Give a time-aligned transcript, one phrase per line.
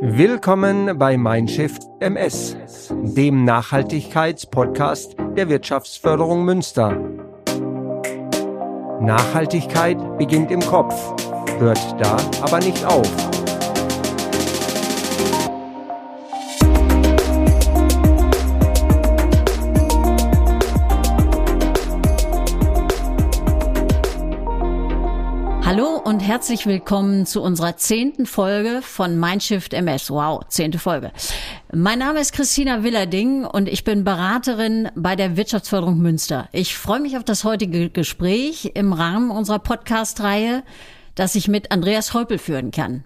[0.00, 2.58] Willkommen bei Mindshift MS,
[2.90, 6.94] dem Nachhaltigkeitspodcast der Wirtschaftsförderung Münster.
[9.00, 10.94] Nachhaltigkeit beginnt im Kopf,
[11.58, 13.27] hört da aber nicht auf.
[26.28, 30.10] Herzlich willkommen zu unserer zehnten Folge von Mindshift MS.
[30.10, 31.10] Wow, zehnte Folge.
[31.72, 36.50] Mein Name ist Christina Willerding und ich bin Beraterin bei der Wirtschaftsförderung Münster.
[36.52, 40.64] Ich freue mich auf das heutige Gespräch im Rahmen unserer Podcast-Reihe,
[41.14, 43.04] das ich mit Andreas Heupel führen kann.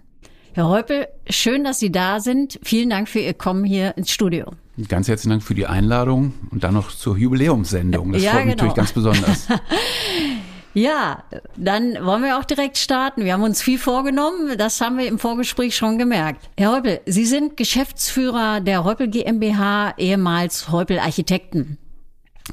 [0.51, 2.59] Herr Heupel, schön, dass Sie da sind.
[2.61, 4.51] Vielen Dank für Ihr Kommen hier ins Studio.
[4.89, 8.11] Ganz herzlichen Dank für die Einladung und dann noch zur Jubiläumssendung.
[8.11, 8.63] Das ja, freut mich genau.
[8.63, 9.47] natürlich ganz besonders.
[10.73, 11.23] Ja,
[11.55, 13.23] dann wollen wir auch direkt starten.
[13.23, 14.57] Wir haben uns viel vorgenommen.
[14.57, 16.49] Das haben wir im Vorgespräch schon gemerkt.
[16.57, 21.77] Herr Heupel, Sie sind Geschäftsführer der Heupel GmbH, ehemals Heupel Architekten.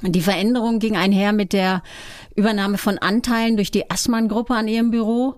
[0.03, 1.83] Die Veränderung ging einher mit der
[2.37, 5.37] Übernahme von Anteilen durch die Assmann-Gruppe an Ihrem Büro.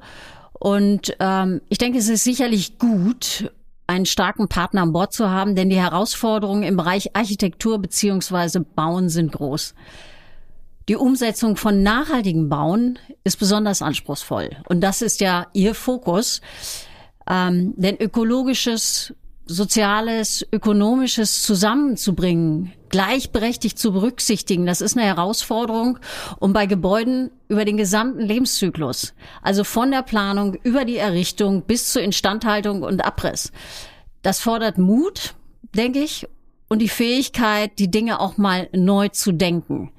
[0.52, 3.50] Und ähm, ich denke, es ist sicherlich gut,
[3.86, 9.08] einen starken Partner an Bord zu haben, denn die Herausforderungen im Bereich Architektur beziehungsweise Bauen
[9.08, 9.74] sind groß.
[10.92, 14.50] Die Umsetzung von nachhaltigen Bauen ist besonders anspruchsvoll.
[14.68, 16.42] Und das ist ja Ihr Fokus.
[17.26, 19.14] Ähm, denn ökologisches,
[19.46, 25.98] soziales, ökonomisches zusammenzubringen, gleichberechtigt zu berücksichtigen, das ist eine Herausforderung.
[26.38, 31.90] Und bei Gebäuden über den gesamten Lebenszyklus, also von der Planung über die Errichtung bis
[31.90, 33.50] zur Instandhaltung und Abriss.
[34.20, 35.36] Das fordert Mut,
[35.74, 36.28] denke ich,
[36.68, 39.90] und die Fähigkeit, die Dinge auch mal neu zu denken.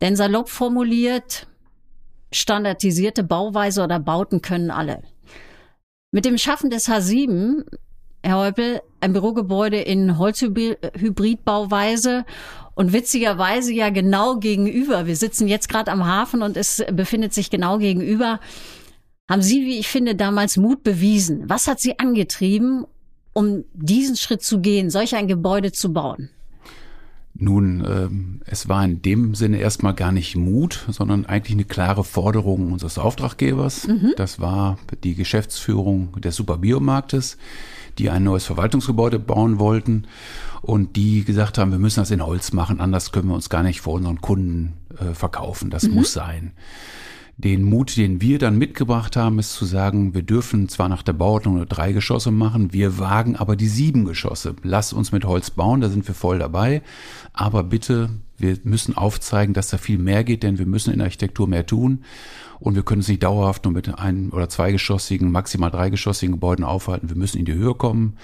[0.00, 1.46] Denn salopp formuliert,
[2.32, 5.02] standardisierte Bauweise oder Bauten können alle.
[6.10, 7.64] Mit dem Schaffen des H7,
[8.22, 12.24] Herr Heupel, ein Bürogebäude in Holzhybridbauweise
[12.74, 17.50] und witzigerweise ja genau gegenüber, wir sitzen jetzt gerade am Hafen und es befindet sich
[17.50, 18.40] genau gegenüber,
[19.28, 21.48] haben Sie, wie ich finde, damals Mut bewiesen.
[21.48, 22.86] Was hat Sie angetrieben,
[23.32, 26.30] um diesen Schritt zu gehen, solch ein Gebäude zu bauen?
[27.36, 32.04] Nun, ähm, es war in dem Sinne erstmal gar nicht Mut, sondern eigentlich eine klare
[32.04, 33.88] Forderung unseres Auftraggebers.
[33.88, 34.14] Mhm.
[34.16, 37.36] Das war die Geschäftsführung des Superbiomarktes,
[37.98, 40.06] die ein neues Verwaltungsgebäude bauen wollten
[40.62, 43.64] und die gesagt haben, wir müssen das in Holz machen, anders können wir uns gar
[43.64, 45.70] nicht vor unseren Kunden äh, verkaufen.
[45.70, 45.94] Das mhm.
[45.94, 46.52] muss sein.
[47.36, 51.14] Den Mut, den wir dann mitgebracht haben, ist zu sagen, wir dürfen zwar nach der
[51.14, 54.54] Bauordnung nur drei Geschosse machen, wir wagen aber die sieben Geschosse.
[54.62, 56.82] Lass uns mit Holz bauen, da sind wir voll dabei.
[57.32, 61.06] Aber bitte, wir müssen aufzeigen, dass da viel mehr geht, denn wir müssen in der
[61.06, 62.04] Architektur mehr tun.
[62.60, 67.08] Und wir können es nicht dauerhaft nur mit ein- oder zweigeschossigen, maximal dreigeschossigen Gebäuden aufhalten.
[67.08, 68.16] Wir müssen in die Höhe kommen.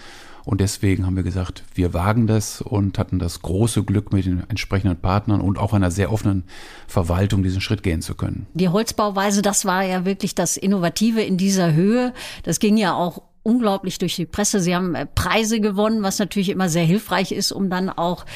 [0.45, 4.43] Und deswegen haben wir gesagt, wir wagen das und hatten das große Glück, mit den
[4.49, 6.45] entsprechenden Partnern und auch einer sehr offenen
[6.87, 8.47] Verwaltung diesen Schritt gehen zu können.
[8.55, 12.13] Die Holzbauweise, das war ja wirklich das Innovative in dieser Höhe.
[12.43, 14.61] Das ging ja auch unglaublich durch die Presse.
[14.61, 18.27] Sie haben äh, Preise gewonnen, was natürlich immer sehr hilfreich ist, um dann auch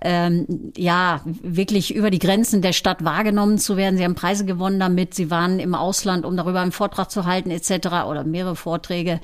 [0.00, 3.96] ähm, ja wirklich über die Grenzen der Stadt wahrgenommen zu werden.
[3.96, 5.14] Sie haben Preise gewonnen damit.
[5.14, 8.06] Sie waren im Ausland, um darüber einen Vortrag zu halten etc.
[8.08, 9.20] oder mehrere Vorträge.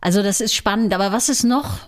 [0.00, 0.92] Also das ist spannend.
[0.94, 1.78] Aber was ist noch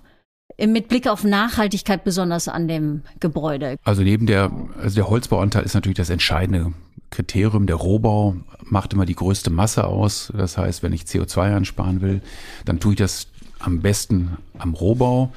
[0.59, 3.76] mit Blick auf Nachhaltigkeit besonders an dem Gebäude?
[3.84, 4.50] Also neben der,
[4.81, 6.72] also der Holzbauanteil ist natürlich das entscheidende
[7.10, 7.66] Kriterium.
[7.66, 10.32] Der Rohbau macht immer die größte Masse aus.
[10.37, 12.20] Das heißt, wenn ich CO2 einsparen will,
[12.64, 13.28] dann tue ich das
[13.59, 15.32] am besten am Rohbau.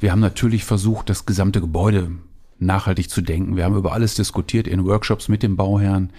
[0.00, 2.12] Wir haben natürlich versucht, das gesamte Gebäude
[2.58, 3.56] nachhaltig zu denken.
[3.56, 6.10] Wir haben über alles diskutiert in Workshops mit dem Bauherrn.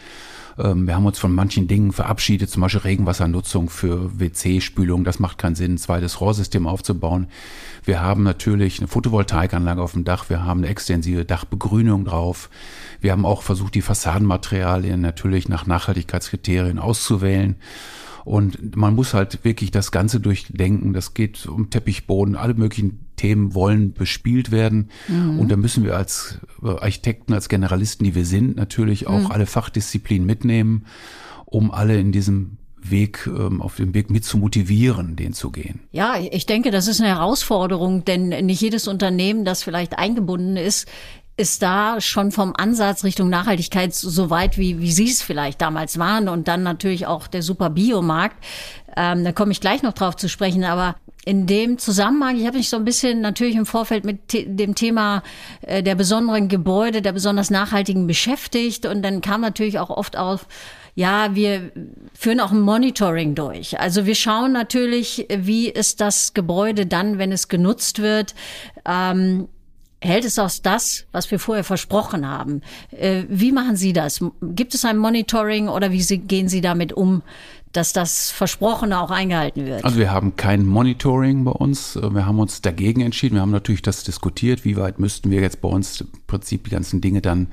[0.58, 5.04] Ähm, wir haben uns von manchen Dingen verabschiedet, zum Beispiel Regenwassernutzung für WC-Spülung.
[5.04, 7.28] Das macht keinen Sinn, ein zweites Rohrsystem aufzubauen.
[7.84, 10.30] Wir haben natürlich eine Photovoltaikanlage auf dem Dach.
[10.30, 12.50] Wir haben eine extensive Dachbegrünung drauf.
[13.02, 17.56] Wir haben auch versucht, die Fassadenmaterialien natürlich nach Nachhaltigkeitskriterien auszuwählen.
[18.26, 20.94] Und man muss halt wirklich das Ganze durchdenken.
[20.94, 24.90] Das geht um Teppichboden, alle möglichen Themen wollen bespielt werden.
[25.08, 25.40] Mhm.
[25.40, 29.32] Und da müssen wir als äh, Architekten, als Generalisten, die wir sind, natürlich auch mhm.
[29.32, 30.86] alle Fachdisziplinen mitnehmen,
[31.46, 35.80] um alle in diesem Weg, ähm, auf dem Weg mit zu motivieren, den zu gehen.
[35.94, 40.90] Ja, ich denke, das ist eine Herausforderung, denn nicht jedes Unternehmen, das vielleicht eingebunden ist,
[41.38, 45.98] ist da schon vom Ansatz Richtung Nachhaltigkeit so weit, wie, wie Sie es vielleicht damals
[45.98, 48.36] waren und dann natürlich auch der super Biomarkt.
[48.98, 52.58] Ähm, da komme ich gleich noch drauf zu sprechen, aber in dem Zusammenhang, ich habe
[52.58, 55.24] mich so ein bisschen natürlich im Vorfeld mit dem Thema
[55.62, 60.48] äh, der besonderen Gebäude, der besonders nachhaltigen beschäftigt und dann kam natürlich auch oft auf,
[60.96, 61.72] ja, wir
[62.14, 63.80] führen auch ein Monitoring durch.
[63.80, 68.36] Also wir schauen natürlich, wie ist das Gebäude dann, wenn es genutzt wird.
[68.86, 69.48] Ähm,
[70.04, 72.62] hält es auch das, was wir vorher versprochen haben.
[72.92, 74.24] Äh, wie machen Sie das?
[74.42, 77.22] Gibt es ein Monitoring oder wie Sie, gehen Sie damit um,
[77.72, 79.84] dass das Versprochene auch eingehalten wird?
[79.84, 81.96] Also wir haben kein Monitoring bei uns.
[81.96, 83.36] Wir haben uns dagegen entschieden.
[83.36, 86.72] Wir haben natürlich das diskutiert, wie weit müssten wir jetzt bei uns im Prinzip die
[86.72, 87.48] ganzen Dinge dann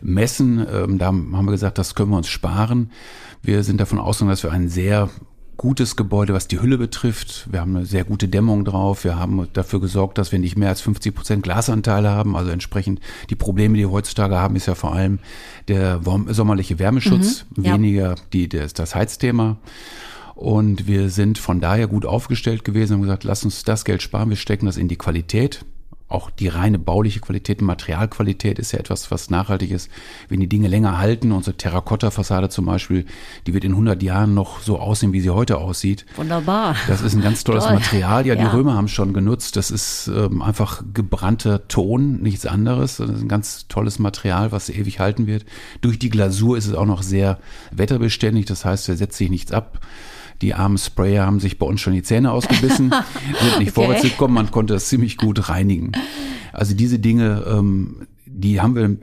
[0.00, 0.66] messen.
[0.72, 2.90] Ähm, da haben wir gesagt, das können wir uns sparen.
[3.42, 5.10] Wir sind davon ausgegangen, dass wir einen sehr
[5.58, 7.48] gutes Gebäude, was die Hülle betrifft.
[7.50, 9.04] Wir haben eine sehr gute Dämmung drauf.
[9.04, 12.36] Wir haben dafür gesorgt, dass wir nicht mehr als 50 Prozent Glasanteile haben.
[12.36, 15.18] Also entsprechend die Probleme, die wir heutzutage haben, ist ja vor allem
[15.66, 17.74] der sommerliche Wärmeschutz, mhm, ja.
[17.74, 19.58] weniger die, das, das Heizthema.
[20.36, 24.30] Und wir sind von daher gut aufgestellt gewesen und gesagt, lass uns das Geld sparen,
[24.30, 25.64] wir stecken das in die Qualität
[26.08, 29.90] auch die reine bauliche Qualität, Materialqualität ist ja etwas, was nachhaltig ist.
[30.28, 33.04] Wenn die Dinge länger halten, unsere Terrakotta-Fassade zum Beispiel,
[33.46, 36.06] die wird in 100 Jahren noch so aussehen, wie sie heute aussieht.
[36.16, 36.76] Wunderbar.
[36.86, 37.74] Das ist ein ganz tolles Toll.
[37.74, 38.26] Material.
[38.26, 38.50] Ja, die ja.
[38.50, 39.56] Römer haben es schon genutzt.
[39.56, 42.96] Das ist ähm, einfach gebrannter Ton, nichts anderes.
[42.96, 45.44] Das ist ein ganz tolles Material, was ewig halten wird.
[45.82, 47.38] Durch die Glasur ist es auch noch sehr
[47.70, 48.46] wetterbeständig.
[48.46, 49.78] Das heißt, er setzt sich nichts ab.
[50.42, 52.92] Die armen Sprayer haben sich bei uns schon die Zähne ausgebissen,
[53.40, 53.70] sind nicht okay.
[53.70, 55.92] vorwärts gekommen, man konnte das ziemlich gut reinigen.
[56.52, 58.96] Also diese Dinge, ähm, die haben wir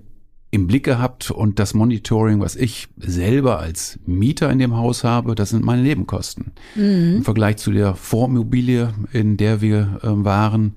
[0.56, 5.36] im Blick gehabt und das Monitoring, was ich selber als Mieter in dem Haus habe,
[5.36, 6.54] das sind meine Nebenkosten.
[6.76, 7.18] Mhm.
[7.18, 10.76] Im Vergleich zu der Vormobilie, in der wir äh, waren,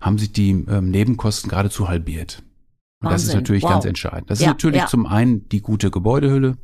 [0.00, 2.42] haben sich die ähm, Nebenkosten geradezu halbiert.
[3.02, 3.70] Und das ist natürlich wow.
[3.70, 4.30] ganz entscheidend.
[4.30, 4.86] Das ja, ist natürlich ja.
[4.86, 6.58] zum einen die gute Gebäudehülle,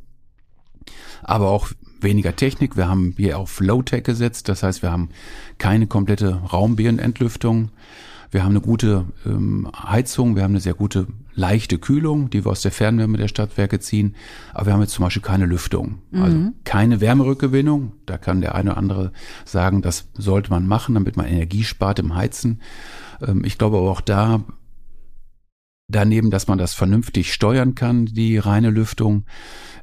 [1.23, 1.69] aber auch
[2.01, 2.77] weniger Technik.
[2.77, 4.49] Wir haben hier auf Low-Tech gesetzt.
[4.49, 5.09] Das heißt, wir haben
[5.57, 7.69] keine komplette Raumbeerentlüftung.
[8.31, 10.35] Wir haben eine gute ähm, Heizung.
[10.35, 14.15] Wir haben eine sehr gute leichte Kühlung, die wir aus der Fernwärme der Stadtwerke ziehen.
[14.53, 15.99] Aber wir haben jetzt zum Beispiel keine Lüftung.
[16.11, 16.21] Mhm.
[16.21, 17.93] Also keine Wärmerückgewinnung.
[18.05, 19.11] Da kann der eine oder andere
[19.45, 22.61] sagen, das sollte man machen, damit man Energie spart im Heizen.
[23.25, 24.43] Ähm, ich glaube aber auch da,
[25.87, 29.25] daneben, dass man das vernünftig steuern kann, die reine Lüftung,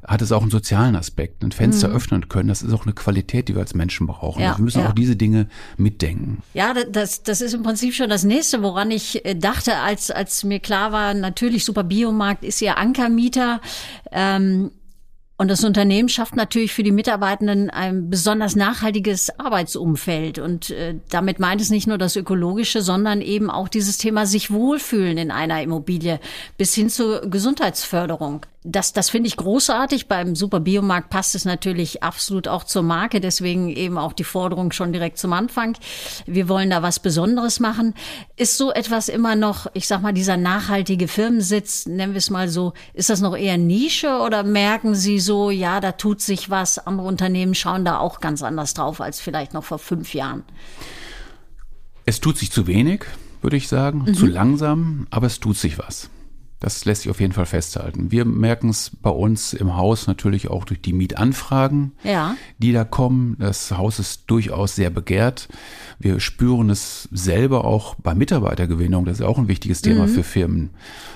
[0.05, 1.43] hat es auch einen sozialen Aspekt.
[1.43, 1.95] Ein Fenster mhm.
[1.95, 4.41] öffnen können, das ist auch eine Qualität, die wir als Menschen brauchen.
[4.41, 4.89] Ja, wir müssen ja.
[4.89, 5.47] auch diese Dinge
[5.77, 6.43] mitdenken.
[6.53, 10.43] Ja, das, das ist im Prinzip schon das nächste, woran ich äh, dachte, als, als
[10.43, 13.61] mir klar war, natürlich Super Biomarkt ist ja Ankermieter.
[14.11, 14.71] Ähm,
[15.37, 20.39] und das Unternehmen schafft natürlich für die Mitarbeitenden ein besonders nachhaltiges Arbeitsumfeld.
[20.39, 24.49] Und äh, damit meint es nicht nur das Ökologische, sondern eben auch dieses Thema sich
[24.51, 26.21] wohlfühlen in einer Immobilie
[26.57, 30.07] bis hin zur Gesundheitsförderung das, das finde ich großartig.
[30.07, 33.21] Beim Super Biomarkt passt es natürlich absolut auch zur Marke.
[33.21, 35.77] Deswegen eben auch die Forderung schon direkt zum Anfang.
[36.25, 37.93] Wir wollen da was Besonderes machen.
[38.35, 42.49] Ist so etwas immer noch, ich sag mal, dieser nachhaltige Firmensitz, nennen wir es mal
[42.49, 46.79] so, ist das noch eher Nische oder merken Sie so, ja, da tut sich was.
[46.79, 50.43] Andere Unternehmen schauen da auch ganz anders drauf als vielleicht noch vor fünf Jahren.
[52.05, 53.05] Es tut sich zu wenig,
[53.41, 54.13] würde ich sagen, mhm.
[54.15, 56.09] zu langsam, aber es tut sich was.
[56.59, 58.11] Das lässt sich auf jeden Fall festhalten.
[58.11, 62.37] Wir merken es bei uns im Haus natürlich auch durch die Mietanfragen, ja.
[62.59, 63.35] die da kommen.
[63.39, 65.49] Das Haus ist durchaus sehr begehrt.
[65.99, 69.05] Wir spüren es selber auch bei Mitarbeitergewinnung.
[69.05, 70.11] Das ist auch ein wichtiges Thema mhm.
[70.11, 70.69] für Firmen.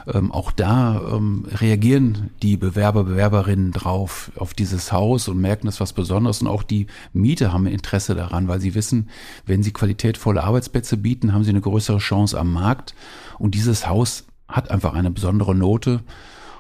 [0.08, 5.80] Ähm, auch da ähm, reagieren die Bewerber, Bewerberinnen drauf, auf dieses Haus und merken, das
[5.80, 6.42] was Besonderes.
[6.42, 9.10] Und auch die Mieter haben Interesse daran, weil sie wissen,
[9.46, 12.94] wenn sie qualitätvolle Arbeitsplätze bieten, haben sie eine größere Chance am Markt.
[13.38, 16.02] Und dieses Haus hat einfach eine besondere Note.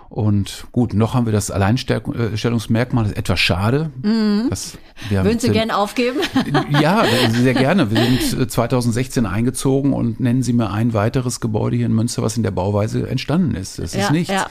[0.10, 3.92] Und gut, noch haben wir das Alleinstellungsmerkmal, das ist etwas schade.
[4.02, 4.50] Mhm.
[5.10, 6.20] Würden Sie gerne aufgeben?
[6.82, 7.92] Ja, sehr gerne.
[7.92, 12.24] Wir sind 2016 äh, eingezogen und nennen Sie mir ein weiteres Gebäude hier in Münster,
[12.24, 13.78] was in der Bauweise entstanden ist.
[13.78, 14.34] Das ja, ist nichts.
[14.34, 14.48] Ja.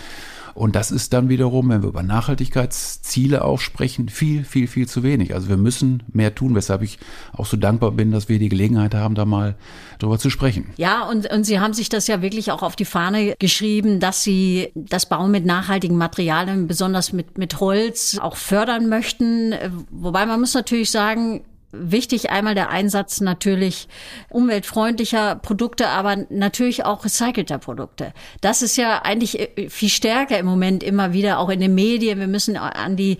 [0.58, 5.04] Und das ist dann wiederum, wenn wir über Nachhaltigkeitsziele auch sprechen, viel, viel, viel zu
[5.04, 5.32] wenig.
[5.32, 6.98] Also wir müssen mehr tun, weshalb ich
[7.32, 9.54] auch so dankbar bin, dass wir die Gelegenheit haben, da mal
[10.00, 10.70] drüber zu sprechen.
[10.76, 14.24] Ja, und, und Sie haben sich das ja wirklich auch auf die Fahne geschrieben, dass
[14.24, 19.54] Sie das Bauen mit nachhaltigen Materialien, besonders mit, mit Holz, auch fördern möchten.
[19.92, 23.88] Wobei man muss natürlich sagen, Wichtig einmal der Einsatz natürlich
[24.30, 28.14] umweltfreundlicher Produkte, aber natürlich auch recycelter Produkte.
[28.40, 32.20] Das ist ja eigentlich äh, viel stärker im Moment immer wieder auch in den Medien.
[32.20, 33.18] Wir müssen an die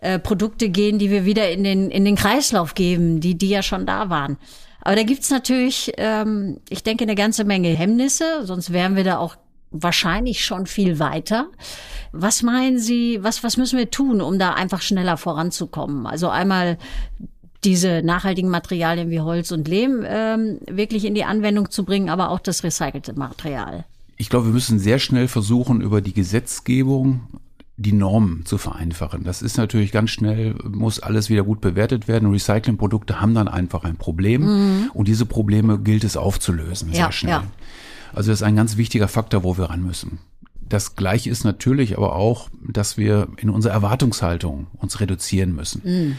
[0.00, 3.62] äh, Produkte gehen, die wir wieder in den, in den Kreislauf geben, die, die ja
[3.62, 4.38] schon da waren.
[4.80, 9.18] Aber da gibt's natürlich, ähm, ich denke, eine ganze Menge Hemmnisse, sonst wären wir da
[9.18, 9.36] auch
[9.70, 11.46] wahrscheinlich schon viel weiter.
[12.12, 16.06] Was meinen Sie, was, was müssen wir tun, um da einfach schneller voranzukommen?
[16.06, 16.78] Also einmal
[17.64, 22.30] diese nachhaltigen Materialien wie Holz und Lehm ähm, wirklich in die Anwendung zu bringen, aber
[22.30, 23.84] auch das recycelte Material.
[24.16, 27.22] Ich glaube, wir müssen sehr schnell versuchen, über die Gesetzgebung
[27.76, 29.24] die Normen zu vereinfachen.
[29.24, 32.30] Das ist natürlich ganz schnell, muss alles wieder gut bewertet werden.
[32.30, 34.90] Recyclingprodukte haben dann einfach ein Problem mhm.
[34.94, 37.32] und diese Probleme gilt es aufzulösen, sehr ja, schnell.
[37.32, 37.44] Ja.
[38.12, 40.20] Also das ist ein ganz wichtiger Faktor, wo wir ran müssen.
[40.68, 45.82] Das Gleiche ist natürlich aber auch, dass wir in unserer Erwartungshaltung uns reduzieren müssen.
[45.84, 46.16] Mhm.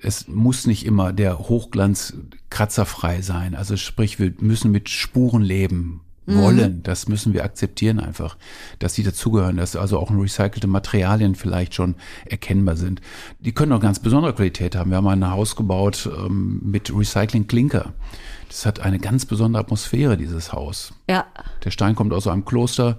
[0.00, 2.14] Es muss nicht immer der Hochglanz
[2.50, 3.54] kratzerfrei sein.
[3.54, 6.38] Also sprich, wir müssen mit Spuren leben, mhm.
[6.38, 6.82] wollen.
[6.82, 8.36] Das müssen wir akzeptieren einfach,
[8.78, 11.94] dass die dazugehören, dass also auch recycelte Materialien vielleicht schon
[12.26, 13.00] erkennbar sind.
[13.40, 14.90] Die können auch ganz besondere Qualität haben.
[14.90, 17.92] Wir haben ein Haus gebaut ähm, mit Recycling Klinker.
[18.48, 20.92] Das hat eine ganz besondere Atmosphäre, dieses Haus.
[21.08, 21.26] Ja.
[21.64, 22.98] Der Stein kommt aus einem Kloster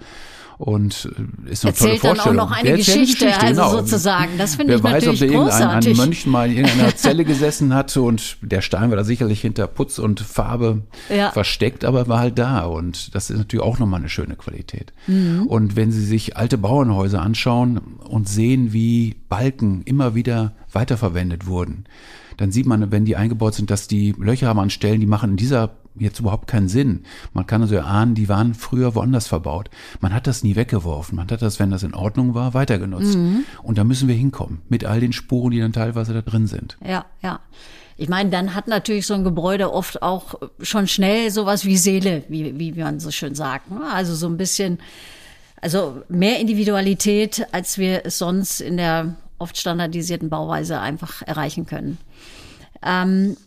[0.58, 1.10] und
[1.46, 2.38] äh, ist eine Erzählt tolle Vorstellung.
[2.38, 3.78] dann auch noch eine Geschichte, Geschichte, also genau.
[3.78, 4.38] sozusagen.
[4.38, 5.92] Das finde ich weiß, natürlich ob großartig.
[5.92, 9.68] Ein Mönch mal in irgendeiner Zelle gesessen hat und der Stein war da sicherlich hinter
[9.68, 11.32] Putz und Farbe ja.
[11.32, 14.94] versteckt, aber war halt da und das ist natürlich auch nochmal eine schöne Qualität.
[15.08, 15.48] Mhm.
[15.48, 21.86] Und wenn Sie sich alte Bauernhäuser anschauen und sehen, wie Balken immer wieder weiterverwendet wurden,
[22.38, 25.32] dann sieht man, wenn die eingebaut sind, dass die Löcher haben an Stellen, die machen
[25.32, 27.04] in dieser jetzt überhaupt keinen Sinn.
[27.34, 29.70] Man kann also erahnen, die waren früher woanders verbaut.
[30.02, 31.16] Man hat das nie weggeworfen.
[31.16, 33.18] Man hat das, wenn das in Ordnung war, weitergenutzt.
[33.18, 33.46] Mhm.
[33.64, 34.62] Und da müssen wir hinkommen.
[34.70, 36.78] Mit all den Spuren, die dann teilweise da drin sind.
[36.86, 37.40] Ja, ja.
[37.98, 42.24] Ich meine, dann hat natürlich so ein Gebäude oft auch schon schnell sowas wie Seele,
[42.28, 43.72] wie, wie man so schön sagt.
[43.72, 43.80] Ne?
[43.90, 44.80] Also so ein bisschen,
[45.62, 51.98] also mehr Individualität, als wir es sonst in der oft standardisierten Bauweise einfach erreichen können.
[52.84, 53.38] Ähm,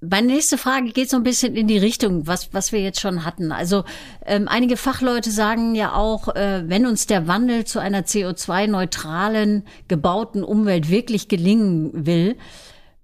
[0.00, 3.24] meine nächste Frage geht so ein bisschen in die Richtung, was, was wir jetzt schon
[3.24, 3.52] hatten.
[3.52, 3.84] Also
[4.26, 10.44] ähm, einige Fachleute sagen ja auch, äh, wenn uns der Wandel zu einer CO2-neutralen, gebauten
[10.44, 12.36] Umwelt wirklich gelingen will,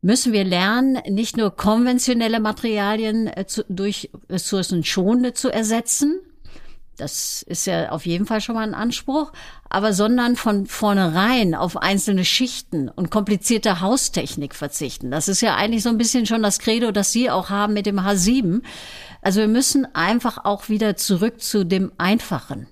[0.03, 6.21] müssen wir lernen, nicht nur konventionelle Materialien äh, zu, durch ressourcenschonende zu ersetzen,
[7.01, 9.33] das ist ja auf jeden Fall schon mal ein Anspruch,
[9.69, 15.11] aber sondern von vornherein auf einzelne Schichten und komplizierte Haustechnik verzichten.
[15.11, 17.87] Das ist ja eigentlich so ein bisschen schon das Credo, das Sie auch haben mit
[17.87, 18.63] dem H7.
[19.23, 22.67] Also wir müssen einfach auch wieder zurück zu dem Einfachen.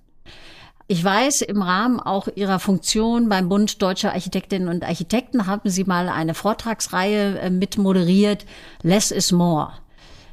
[0.90, 5.84] Ich weiß, im Rahmen auch Ihrer Funktion beim Bund Deutscher Architektinnen und Architekten haben Sie
[5.84, 8.46] mal eine Vortragsreihe äh, mit moderiert,
[8.82, 9.72] Less is More.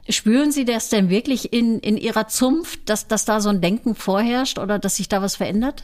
[0.08, 3.96] Spüren Sie das denn wirklich in, in Ihrer Zunft, dass, dass da so ein Denken
[3.96, 5.84] vorherrscht oder dass sich da was verändert?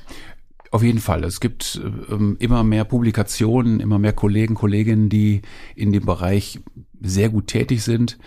[0.69, 1.23] Auf jeden Fall.
[1.23, 5.41] Es gibt ähm, immer mehr Publikationen, immer mehr Kollegen, Kolleginnen, die
[5.75, 6.59] in dem Bereich
[7.01, 8.17] sehr gut tätig sind.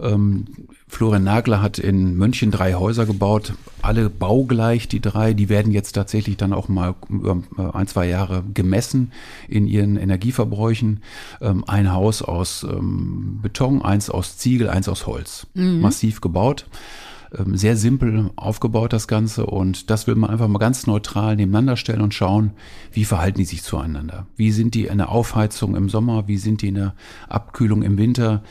[0.00, 0.46] Ähm,
[0.88, 5.32] Florian Nagler hat in München drei Häuser gebaut, alle baugleich, die drei.
[5.32, 9.12] Die werden jetzt tatsächlich dann auch mal über äh, ein, zwei Jahre gemessen
[9.48, 11.02] in ihren Energieverbräuchen.
[11.40, 15.46] Ähm, ein Haus aus ähm, Beton, eins aus Ziegel, eins aus Holz.
[15.54, 15.80] Mhm.
[15.80, 16.66] Massiv gebaut.
[17.36, 19.46] Ähm, sehr simpel aufgebaut das Ganze.
[19.46, 22.52] Und das will man einfach mal ganz neutral nebeneinander stellen und schauen,
[22.92, 24.26] wie verhalten die sich zueinander.
[24.36, 26.94] Wie sind die in der Aufheizung im Sommer, wie sind die in der
[27.28, 28.42] Abkühlung im Winter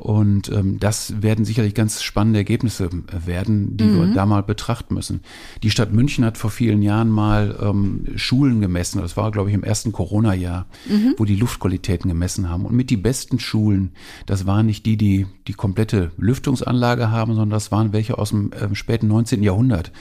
[0.00, 3.98] und ähm, das werden sicherlich ganz spannende Ergebnisse äh, werden, die mhm.
[3.98, 5.20] wir da mal betrachten müssen.
[5.62, 9.02] Die Stadt München hat vor vielen Jahren mal ähm, Schulen gemessen.
[9.02, 11.16] Das war, glaube ich, im ersten Corona-Jahr, mhm.
[11.18, 12.64] wo die Luftqualitäten gemessen haben.
[12.64, 13.92] Und mit die besten Schulen,
[14.24, 18.52] das waren nicht die, die die komplette Lüftungsanlage haben, sondern das waren welche aus dem
[18.52, 19.42] äh, späten 19.
[19.42, 19.92] Jahrhundert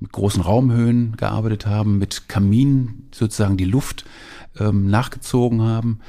[0.00, 4.06] mit großen Raumhöhen gearbeitet haben, mit Kaminen sozusagen die Luft
[4.58, 6.00] ähm, nachgezogen haben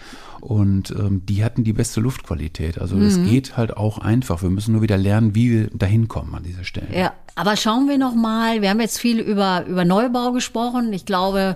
[0.42, 2.78] und ähm, die hatten die beste Luftqualität.
[2.78, 3.30] Also es mhm.
[3.30, 4.42] geht halt auch einfach.
[4.42, 6.88] Wir müssen nur wieder lernen, wie wir dahin kommen an dieser Stelle.
[6.94, 8.62] Ja, aber schauen wir noch mal.
[8.62, 10.92] Wir haben jetzt viel über über Neubau gesprochen.
[10.92, 11.56] Ich glaube,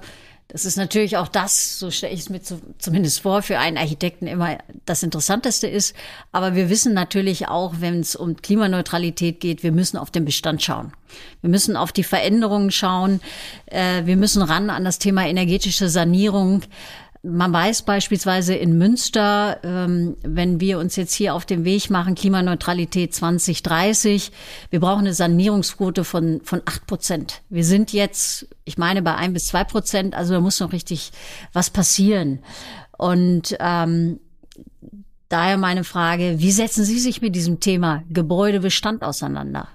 [0.49, 3.77] das ist natürlich auch das, so stelle ich es mir zu, zumindest vor, für einen
[3.77, 5.93] Architekten immer das Interessanteste ist.
[6.31, 10.63] Aber wir wissen natürlich auch, wenn es um Klimaneutralität geht, wir müssen auf den Bestand
[10.63, 10.93] schauen.
[11.41, 13.19] Wir müssen auf die Veränderungen schauen.
[13.65, 16.61] Äh, wir müssen ran an das Thema energetische Sanierung.
[17.29, 22.15] Man weiß beispielsweise in Münster, ähm, wenn wir uns jetzt hier auf den Weg machen,
[22.15, 24.31] Klimaneutralität 2030,
[24.69, 27.41] wir brauchen eine Sanierungsquote von, von acht Prozent.
[27.49, 31.11] Wir sind jetzt, ich meine, bei ein bis zwei Prozent, also da muss noch richtig
[31.51, 32.39] was passieren.
[32.97, 34.19] Und ähm,
[35.27, 39.67] daher meine Frage, wie setzen Sie sich mit diesem Thema Gebäudebestand auseinander?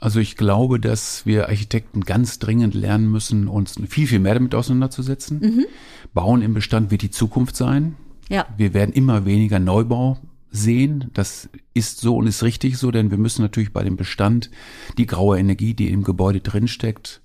[0.00, 4.54] Also ich glaube, dass wir Architekten ganz dringend lernen müssen, uns viel, viel mehr damit
[4.54, 5.40] auseinanderzusetzen.
[5.40, 5.66] Mhm.
[6.12, 7.96] Bauen im Bestand wird die Zukunft sein.
[8.28, 8.46] Ja.
[8.56, 10.18] Wir werden immer weniger Neubau
[10.50, 11.10] sehen.
[11.14, 14.50] Das ist so und ist richtig so, denn wir müssen natürlich bei dem Bestand
[14.98, 17.22] die graue Energie, die im Gebäude drinsteckt,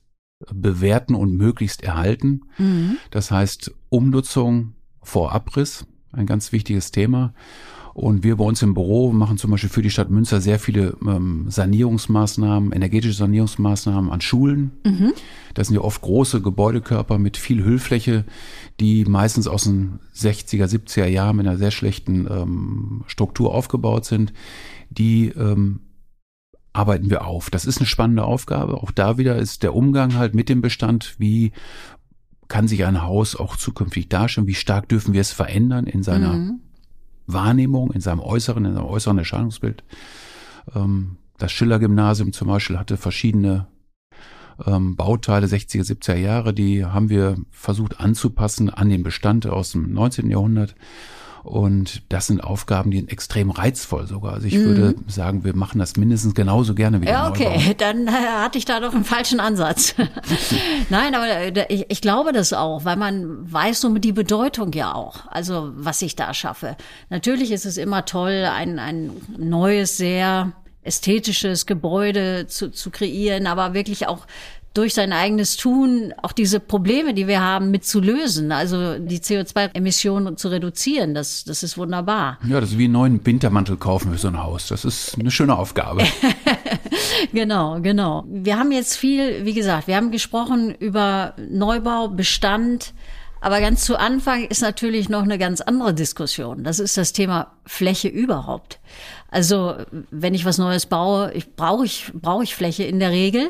[0.53, 2.41] bewerten und möglichst erhalten.
[2.57, 2.97] Mhm.
[3.09, 7.33] Das heißt Umnutzung vor Abriss, ein ganz wichtiges Thema.
[7.93, 10.95] Und wir bei uns im Büro machen zum Beispiel für die Stadt Münster sehr viele
[11.05, 14.71] ähm, Sanierungsmaßnahmen, energetische Sanierungsmaßnahmen an Schulen.
[14.85, 15.13] Mhm.
[15.53, 18.25] Das sind ja oft große Gebäudekörper mit viel Hüllfläche,
[18.79, 24.31] die meistens aus den 60er, 70er Jahren mit einer sehr schlechten ähm, Struktur aufgebaut sind.
[24.89, 25.81] Die ähm,
[26.73, 27.49] arbeiten wir auf.
[27.49, 28.75] Das ist eine spannende Aufgabe.
[28.81, 31.51] Auch da wieder ist der Umgang halt mit dem Bestand, wie
[32.47, 36.33] kann sich ein Haus auch zukünftig darstellen, wie stark dürfen wir es verändern in seiner
[36.33, 36.59] mhm.
[37.27, 39.83] Wahrnehmung, in seinem äußeren, in seinem äußeren Erscheinungsbild.
[40.75, 43.67] Ähm, das Schiller-Gymnasium zum Beispiel hatte verschiedene
[44.65, 49.91] ähm, Bauteile 60er, 70er Jahre, die haben wir versucht anzupassen an den Bestand aus dem
[49.93, 50.29] 19.
[50.29, 50.75] Jahrhundert.
[51.43, 54.33] Und das sind Aufgaben, die sind extrem reizvoll sogar.
[54.33, 54.65] Also ich mhm.
[54.65, 57.73] würde sagen, wir machen das mindestens genauso gerne wie Ja, okay, Neubau.
[57.77, 59.95] dann äh, hatte ich da doch einen falschen Ansatz.
[60.89, 64.93] Nein, aber äh, ich, ich glaube das auch, weil man weiß so die Bedeutung ja
[64.93, 66.77] auch, also was ich da schaffe.
[67.09, 70.51] Natürlich ist es immer toll, ein, ein neues, sehr
[70.83, 74.25] ästhetisches Gebäude zu, zu kreieren, aber wirklich auch
[74.73, 78.51] durch sein eigenes Tun auch diese Probleme, die wir haben, mit zu lösen.
[78.51, 81.13] Also die CO2-Emissionen zu reduzieren.
[81.13, 82.37] Das, das ist wunderbar.
[82.47, 84.67] Ja, das ist wie einen neuen Wintermantel kaufen für so ein Haus.
[84.67, 86.03] Das ist eine schöne Aufgabe.
[87.33, 88.23] genau, genau.
[88.27, 92.93] Wir haben jetzt viel, wie gesagt, wir haben gesprochen über Neubau, Bestand,
[93.41, 96.63] aber ganz zu Anfang ist natürlich noch eine ganz andere Diskussion.
[96.63, 98.79] Das ist das Thema Fläche überhaupt.
[99.31, 99.77] Also
[100.11, 103.49] wenn ich was Neues baue, ich, brauche ich brauche ich Fläche in der Regel.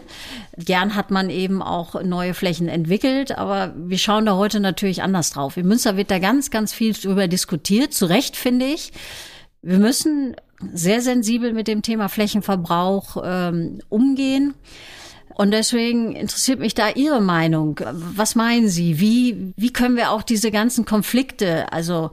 [0.56, 5.32] Gern hat man eben auch neue Flächen entwickelt, aber wir schauen da heute natürlich anders
[5.32, 5.58] drauf.
[5.58, 7.94] In Münster wird da ganz ganz viel darüber diskutiert.
[7.94, 8.94] Zu Recht finde ich.
[9.64, 10.36] Wir müssen
[10.72, 14.54] sehr sensibel mit dem Thema Flächenverbrauch ähm, umgehen.
[15.34, 17.80] Und deswegen interessiert mich da Ihre Meinung.
[17.94, 19.00] Was meinen Sie?
[19.00, 22.12] Wie, wie können wir auch diese ganzen Konflikte, also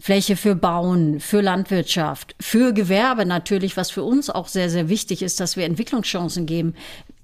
[0.00, 5.22] Fläche für Bauen, für Landwirtschaft, für Gewerbe natürlich, was für uns auch sehr, sehr wichtig
[5.22, 6.74] ist, dass wir Entwicklungschancen geben.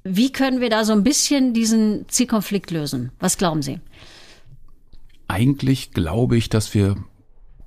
[0.03, 3.13] Wie können wir da so ein bisschen diesen Zielkonflikt lösen?
[3.21, 3.81] Was glauben Sie?
[5.29, 6.97] Eigentlich glaube ich, dass wir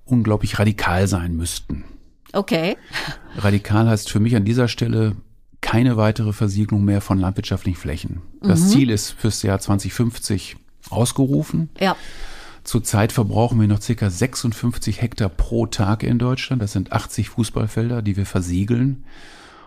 [0.05, 1.85] unglaublich radikal sein müssten.
[2.33, 2.77] Okay.
[3.37, 5.15] Radikal heißt für mich an dieser Stelle
[5.61, 8.21] keine weitere Versiegelung mehr von landwirtschaftlichen Flächen.
[8.41, 8.67] Das mhm.
[8.67, 10.57] Ziel ist fürs Jahr 2050
[10.89, 11.69] ausgerufen.
[11.79, 11.95] Ja.
[12.67, 16.61] Zurzeit verbrauchen wir noch circa 56 Hektar pro Tag in Deutschland.
[16.61, 19.05] Das sind 80 Fußballfelder, die wir versiegeln.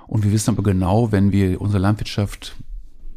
[0.06, 2.56] Und wir wissen aber genau, wenn wir unsere Landwirtschaft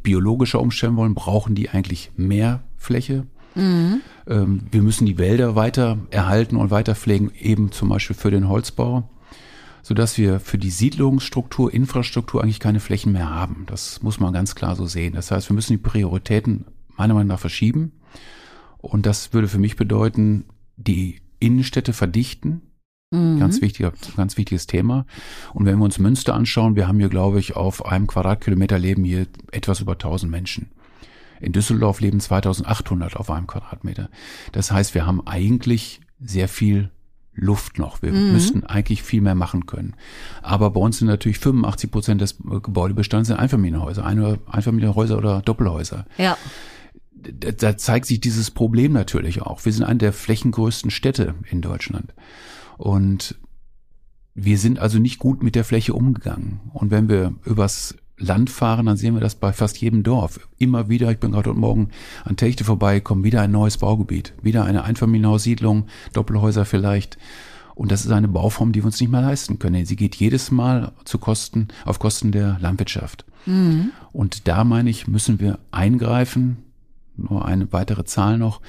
[0.02, 3.28] biologischer umstellen wollen, brauchen die eigentlich mehr Fläche.
[3.56, 4.00] Mhm.
[4.26, 8.48] Ähm, wir müssen die Wälder weiter erhalten und weiter pflegen, eben zum Beispiel für den
[8.48, 9.10] Holzbau
[9.86, 13.66] sodass wir für die Siedlungsstruktur, Infrastruktur eigentlich keine Flächen mehr haben.
[13.66, 15.14] Das muss man ganz klar so sehen.
[15.14, 16.64] Das heißt, wir müssen die Prioritäten
[16.96, 17.92] meiner Meinung nach verschieben.
[18.84, 20.44] Und das würde für mich bedeuten,
[20.76, 22.62] die Innenstädte verdichten.
[23.12, 23.40] Mhm.
[23.40, 25.06] Ganz wichtiger, ganz wichtiges Thema.
[25.54, 29.06] Und wenn wir uns Münster anschauen, wir haben hier, glaube ich, auf einem Quadratkilometer leben
[29.06, 30.72] hier etwas über 1000 Menschen.
[31.40, 34.10] In Düsseldorf leben 2800 auf einem Quadratmeter.
[34.52, 36.92] Das heißt, wir haben eigentlich sehr viel
[37.34, 38.02] Luft noch.
[38.02, 38.34] Wir mhm.
[38.34, 39.96] müssten eigentlich viel mehr machen können.
[40.42, 46.06] Aber bei uns sind natürlich 85 Prozent des Gebäudebestands sind Einfamilienhäuser, Einfamilienhäuser oder Doppelhäuser.
[46.18, 46.38] Ja.
[47.24, 49.64] Da, zeigt sich dieses Problem natürlich auch.
[49.66, 52.14] Wir sind eine der flächengrößten Städte in Deutschland.
[52.78, 53.36] Und
[54.36, 56.60] wir sind also nicht gut mit der Fläche umgegangen.
[56.74, 60.40] Und wenn wir übers Land fahren, dann sehen wir das bei fast jedem Dorf.
[60.58, 61.90] Immer wieder, ich bin gerade heute Morgen
[62.24, 67.18] an Techte vorbeigekommen, wieder ein neues Baugebiet, wieder eine Einfamilienhaussiedlung, Doppelhäuser vielleicht.
[67.76, 69.86] Und das ist eine Bauform, die wir uns nicht mehr leisten können.
[69.86, 73.26] Sie geht jedes Mal zu Kosten, auf Kosten der Landwirtschaft.
[73.46, 73.92] Mhm.
[74.12, 76.58] Und da meine ich, müssen wir eingreifen.
[77.16, 78.62] Nur eine weitere Zahl noch.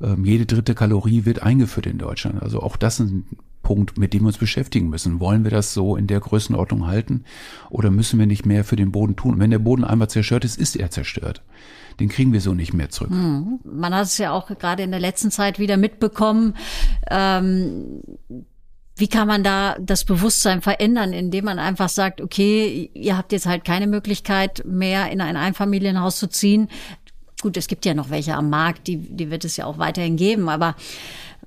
[0.00, 2.42] Ähm, jede dritte Kalorie wird eingeführt in Deutschland.
[2.42, 3.24] Also auch das sind
[3.62, 5.18] Punkt, mit dem wir uns beschäftigen müssen.
[5.18, 7.24] Wollen wir das so in der Größenordnung halten
[7.68, 9.40] oder müssen wir nicht mehr für den Boden tun?
[9.40, 11.42] Wenn der Boden einmal zerstört ist, ist er zerstört.
[11.98, 13.10] Den kriegen wir so nicht mehr zurück.
[13.10, 13.58] Hm.
[13.64, 16.54] Man hat es ja auch gerade in der letzten Zeit wieder mitbekommen.
[17.10, 18.02] Ähm
[18.98, 23.44] wie kann man da das Bewusstsein verändern, indem man einfach sagt, okay, ihr habt jetzt
[23.44, 26.68] halt keine Möglichkeit mehr in ein Einfamilienhaus zu ziehen.
[27.46, 30.16] Gut, es gibt ja noch welche am Markt, die, die wird es ja auch weiterhin
[30.16, 30.74] geben, aber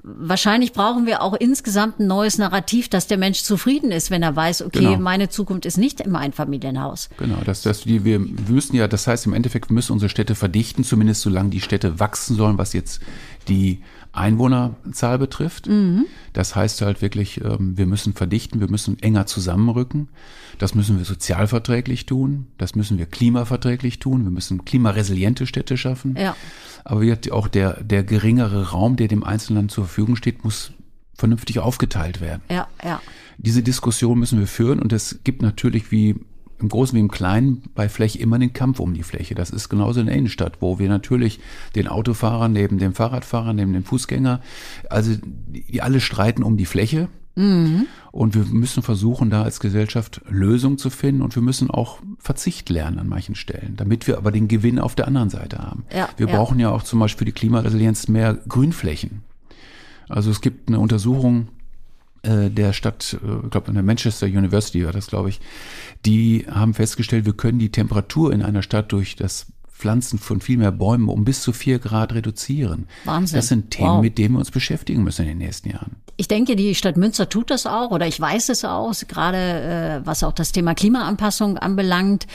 [0.02, 4.34] wahrscheinlich brauchen wir auch insgesamt ein neues Narrativ, dass der Mensch zufrieden ist, wenn er
[4.34, 4.98] weiß, okay, genau.
[4.98, 7.10] meine Zukunft ist nicht im Einfamilienhaus.
[7.18, 10.36] Genau, das, das, wir, wir müssen ja, das heißt im Endeffekt, wir müssen unsere Städte
[10.36, 13.02] verdichten, zumindest solange die Städte wachsen sollen, was jetzt
[13.50, 15.68] die Einwohnerzahl betrifft.
[15.68, 16.06] Mhm.
[16.34, 20.10] Das heißt halt wirklich, ähm, wir müssen verdichten, wir müssen enger zusammenrücken.
[20.58, 26.16] Das müssen wir sozialverträglich tun, das müssen wir klimaverträglich tun, wir müssen klimaresiliente Städte schaffen.
[26.18, 26.36] Ja.
[26.84, 30.72] Aber auch der, der geringere Raum, der dem Einzelnen zur Verfügung steht, muss
[31.14, 32.42] vernünftig aufgeteilt werden.
[32.50, 33.02] Ja, ja.
[33.38, 36.16] Diese Diskussion müssen wir führen und es gibt natürlich wie
[36.60, 39.36] im Großen wie im Kleinen bei Fläche immer den Kampf um die Fläche.
[39.36, 41.40] Das ist genauso in der Innenstadt, wo wir natürlich
[41.76, 44.42] den Autofahrer neben dem Fahrradfahrer, neben dem Fußgänger,
[44.90, 47.08] also die alle streiten um die Fläche.
[47.36, 47.86] Mhm.
[48.12, 52.70] Und wir müssen versuchen, da als Gesellschaft Lösungen zu finden und wir müssen auch Verzicht
[52.70, 55.86] lernen an manchen Stellen, damit wir aber den Gewinn auf der anderen Seite haben.
[55.96, 56.36] Ja, wir ja.
[56.36, 59.24] brauchen ja auch zum Beispiel für die Klimaresilienz mehr Grünflächen.
[60.10, 61.48] Also es gibt eine Untersuchung
[62.24, 65.40] der Stadt, äh, ich glaube an der Manchester University war das, glaube ich,
[66.06, 69.48] die haben festgestellt, wir können die Temperatur in einer Stadt durch das
[69.80, 72.88] Pflanzen von viel mehr Bäumen um bis zu vier Grad reduzieren.
[73.06, 73.38] Wahnsinn.
[73.38, 74.02] Das sind Themen, Wow.
[74.02, 75.96] mit denen wir uns beschäftigen müssen in den nächsten Jahren.
[76.18, 78.92] Ich denke, die Stadt Münster tut das auch oder ich weiß es auch.
[79.08, 82.28] Gerade äh, was auch das Thema Klimaanpassung anbelangt,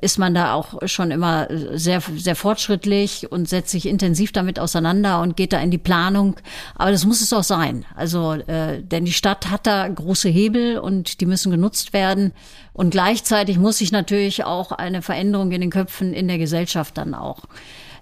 [0.00, 5.20] ist man da auch schon immer sehr, sehr fortschrittlich und setzt sich intensiv damit auseinander
[5.22, 6.36] und geht da in die Planung.
[6.76, 7.84] Aber das muss es auch sein.
[7.96, 12.30] Also, äh, denn die Stadt hat da große Hebel und die müssen genutzt werden.
[12.72, 17.14] Und gleichzeitig muss sich natürlich auch eine Veränderung in den Köpfen in der Gesellschaft dann
[17.14, 17.44] auch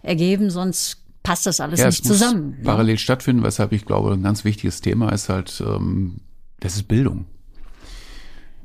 [0.03, 2.51] ergeben, sonst passt das alles Ja, nicht zusammen.
[2.51, 2.65] ne?
[2.65, 6.21] parallel stattfinden, weshalb ich glaube, ein ganz wichtiges Thema ist halt, ähm,
[6.61, 7.27] das ist Bildung.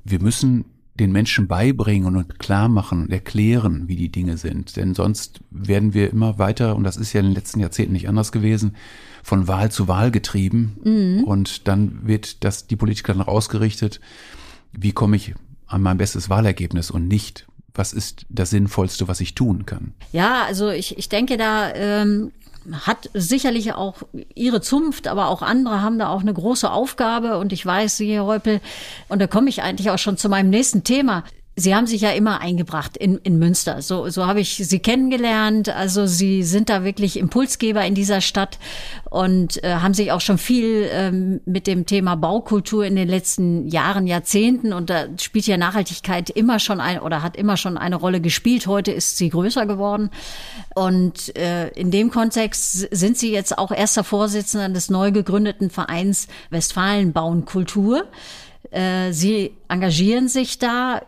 [0.04, 0.66] Wir müssen
[0.98, 4.78] den Menschen beibringen und klar machen und erklären, wie die Dinge sind.
[4.78, 8.08] Denn sonst werden wir immer weiter, und das ist ja in den letzten Jahrzehnten nicht
[8.08, 8.78] anders gewesen,
[9.22, 10.78] von Wahl zu Wahl getrieben.
[10.84, 11.24] Mhm.
[11.26, 14.00] Und dann wird das die Politiker danach ausgerichtet,
[14.72, 15.34] wie komme ich
[15.68, 19.94] an mein bestes Wahlergebnis und nicht, was ist das Sinnvollste, was ich tun kann.
[20.12, 22.32] Ja, also ich, ich denke, da ähm,
[22.72, 23.98] hat sicherlich auch
[24.34, 27.38] ihre Zunft, aber auch andere haben da auch eine große Aufgabe.
[27.38, 28.62] Und ich weiß, Sie, Herr Häupl,
[29.08, 31.24] und da komme ich eigentlich auch schon zu meinem nächsten Thema.
[31.58, 33.82] Sie haben sich ja immer eingebracht in, in Münster.
[33.82, 35.70] So, so habe ich Sie kennengelernt.
[35.70, 38.60] Also Sie sind da wirklich Impulsgeber in dieser Stadt
[39.10, 43.70] und äh, haben sich auch schon viel ähm, mit dem Thema Baukultur in den letzten
[43.70, 47.96] Jahren, Jahrzehnten und da spielt ja Nachhaltigkeit immer schon ein oder hat immer schon eine
[47.96, 48.68] Rolle gespielt.
[48.68, 50.10] Heute ist sie größer geworden.
[50.76, 56.28] Und äh, in dem Kontext sind Sie jetzt auch erster Vorsitzender des neu gegründeten Vereins
[56.50, 58.04] Westfalen Bauen Kultur.
[58.72, 61.02] Äh, Sie engagieren sich da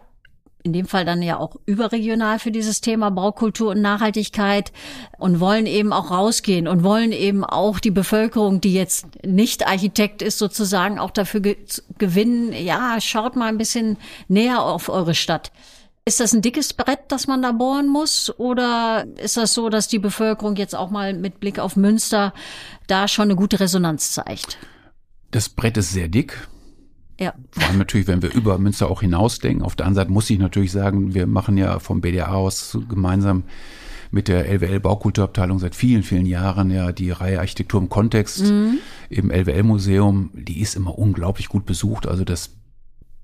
[0.67, 4.71] in dem Fall dann ja auch überregional für dieses Thema Baukultur und Nachhaltigkeit
[5.17, 10.21] und wollen eben auch rausgehen und wollen eben auch die Bevölkerung, die jetzt nicht Architekt
[10.21, 11.57] ist, sozusagen auch dafür ge
[11.97, 15.51] gewinnen, ja, schaut mal ein bisschen näher auf eure Stadt.
[16.05, 18.31] Ist das ein dickes Brett, das man da bohren muss?
[18.39, 22.33] Oder ist das so, dass die Bevölkerung jetzt auch mal mit Blick auf Münster
[22.87, 24.57] da schon eine gute Resonanz zeigt?
[25.31, 26.47] Das Brett ist sehr dick.
[27.19, 27.33] Ja.
[27.51, 29.63] Vor allem natürlich, wenn wir über Münster auch hinausdenken.
[29.63, 33.43] Auf der anderen Seite muss ich natürlich sagen, wir machen ja vom BDA aus gemeinsam
[34.11, 38.41] mit der LWL Baukulturabteilung seit vielen, vielen Jahren ja die Reihe Architektur im Kontext
[39.09, 40.31] im LWL Museum.
[40.33, 42.07] Die ist immer unglaublich gut besucht.
[42.07, 42.51] Also das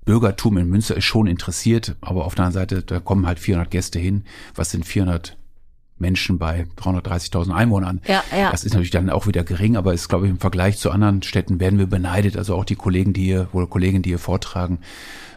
[0.04, 3.70] Bürgertum in Münster ist schon interessiert, aber auf der anderen Seite, da kommen halt 400
[3.70, 4.24] Gäste hin.
[4.54, 5.36] Was sind 400
[5.98, 8.00] Menschen bei 330.000 Einwohnern?
[8.06, 8.50] Ja, ja.
[8.50, 11.22] Das ist natürlich dann auch wieder gering, aber ist, glaube ich, im Vergleich zu anderen
[11.22, 12.36] Städten werden wir beneidet.
[12.36, 14.78] Also auch die Kollegen, die hier, oder Kollegen, die hier vortragen,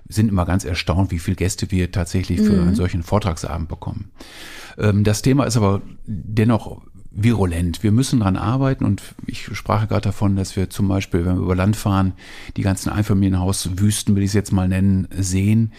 [0.10, 4.12] sind immer ganz erstaunt, wie viele Gäste wir tatsächlich für einen solchen Vortragsabend bekommen.
[4.78, 7.84] Ähm, das Thema ist aber dennoch virulent.
[7.84, 11.44] Wir müssen dran arbeiten und ich sprach gerade davon, dass wir zum Beispiel, wenn wir
[11.44, 12.14] über Land fahren,
[12.56, 15.74] die ganzen Einfamilienhauswüsten, will ich es jetzt mal nennen, sehen,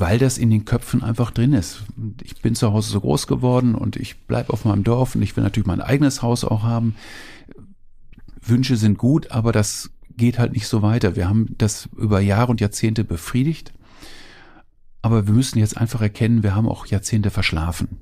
[0.00, 1.82] weil das in den Köpfen einfach drin ist.
[2.22, 5.36] Ich bin zu Hause so groß geworden und ich bleibe auf meinem Dorf und ich
[5.36, 6.96] will natürlich mein eigenes Haus auch haben.
[8.42, 11.16] Wünsche sind gut, aber das geht halt nicht so weiter.
[11.16, 13.72] Wir haben das über Jahre und Jahrzehnte befriedigt,
[15.02, 17.98] aber wir müssen jetzt einfach erkennen, wir haben auch Jahrzehnte verschlafen.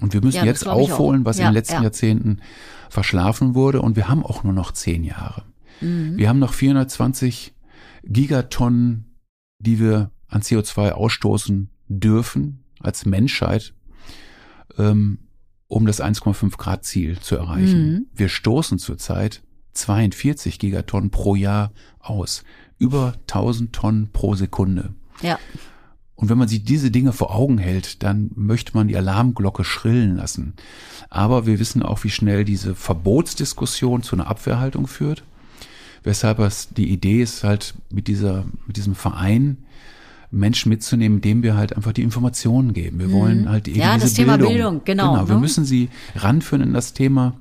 [0.00, 0.90] Und wir müssen Ja, jetzt ich auch.
[0.90, 1.82] aufholen, was in Ja, den letzten ja.
[1.82, 2.40] Jahrzehnten
[2.90, 3.80] verschlafen wurde.
[3.80, 5.44] Und wir haben auch nur noch zehn Jahre.
[5.80, 6.16] Mhm.
[6.18, 7.54] Wir haben noch 420
[8.04, 9.16] Gigatonnen,
[9.58, 13.74] die wir an CO2 ausstoßen dürfen als Menschheit,
[14.78, 15.18] ähm,
[15.68, 17.92] um das 1,5 Grad Ziel zu erreichen.
[17.92, 18.06] Mhm.
[18.14, 22.44] Wir stoßen zurzeit 42 Gigatonnen pro Jahr aus.
[22.78, 24.94] Über 1000 Tonnen pro Sekunde.
[25.22, 25.38] Ja.
[26.14, 30.16] Und wenn man sich diese Dinge vor Augen hält, dann möchte man die Alarmglocke schrillen
[30.16, 30.54] lassen.
[31.10, 35.24] Aber wir wissen auch, wie schnell diese Verbotsdiskussion zu einer Abwehrhaltung führt.
[36.02, 39.58] Weshalb es die Idee ist, halt mit dieser, mit diesem Verein
[40.30, 42.98] Menschen mitzunehmen, indem wir halt einfach die Informationen geben.
[42.98, 43.82] Wir wollen halt eben Mhm.
[43.82, 44.52] Ja, das Thema Bildung.
[44.54, 45.40] Bildung, genau, Genau, wir ne?
[45.40, 47.34] müssen sie ranführen in das Thema,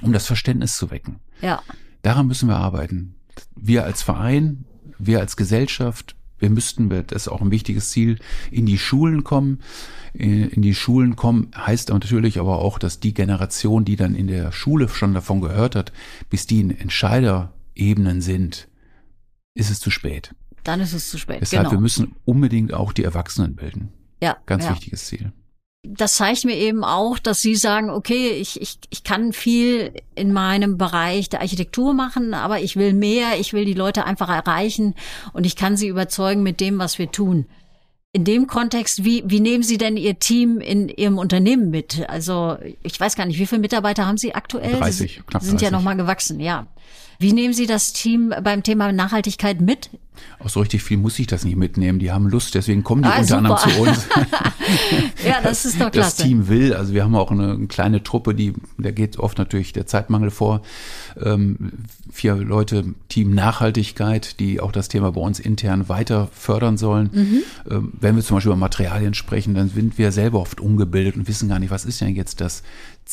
[0.00, 1.16] um das Verständnis zu wecken.
[1.40, 1.62] Ja.
[2.02, 3.14] Daran müssen wir arbeiten.
[3.56, 4.64] Wir als Verein,
[4.98, 8.18] wir als Gesellschaft, wir müssten, das ist auch ein wichtiges Ziel,
[8.50, 9.60] in die Schulen kommen.
[10.14, 14.26] Äh, In die Schulen kommen heißt natürlich aber auch, dass die Generation, die dann in
[14.26, 15.92] der Schule schon davon gehört hat,
[16.30, 18.68] bis die einen Entscheider Ebenen sind,
[19.54, 20.34] ist es zu spät.
[20.64, 21.38] Dann ist es zu spät.
[21.40, 21.72] Deshalb, genau.
[21.72, 23.92] wir müssen unbedingt auch die Erwachsenen bilden.
[24.22, 24.70] ja, Ganz ja.
[24.70, 25.32] wichtiges Ziel.
[25.84, 30.32] das zeigt mir eben auch, dass Sie sagen, okay, ich, ich, ich kann viel in
[30.32, 34.94] meinem Bereich der Architektur machen, aber ich will mehr, ich will die Leute einfach erreichen
[35.32, 37.46] und ich kann sie überzeugen mit dem, was wir tun.
[38.14, 42.06] In dem Kontext, wie, wie nehmen Sie denn Ihr Team in Ihrem Unternehmen mit?
[42.10, 44.74] Also ich weiß gar nicht, wie viele Mitarbeiter haben Sie aktuell?
[44.74, 45.72] 30, Sie knapp sind ja 30.
[45.72, 46.66] nochmal gewachsen, ja.
[47.18, 49.90] Wie nehmen Sie das Team beim Thema Nachhaltigkeit mit?
[50.40, 51.98] Auch so richtig viel muss ich das nicht mitnehmen.
[51.98, 53.70] Die haben Lust, deswegen kommen die Ah, unter anderem super.
[53.74, 54.08] zu uns.
[55.26, 56.22] Ja, das ist doch das klasse.
[56.24, 56.74] Team will.
[56.74, 60.30] Also wir haben auch eine, eine kleine Truppe, die, da geht oft natürlich der Zeitmangel
[60.30, 60.62] vor.
[61.20, 61.72] Ähm,
[62.10, 67.10] vier Leute, Team Nachhaltigkeit, die auch das Thema bei uns intern weiter fördern sollen.
[67.12, 67.42] Mhm.
[67.70, 71.28] Ähm, wenn wir zum Beispiel über Materialien sprechen, dann sind wir selber oft ungebildet und
[71.28, 72.62] wissen gar nicht, was ist denn jetzt das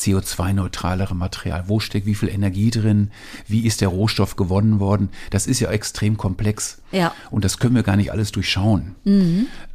[0.00, 1.64] CO2-neutralere Material?
[1.66, 3.10] Wo steckt wie viel Energie drin?
[3.46, 5.10] Wie ist der Rohstoff gewonnen worden?
[5.30, 6.82] Das ist ja extrem komplex.
[6.92, 7.12] Ja.
[7.30, 8.96] Und das können wir gar nicht alles durchschauen.